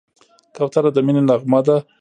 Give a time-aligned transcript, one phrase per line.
[0.55, 1.77] کوتره د مینې نغمه ده.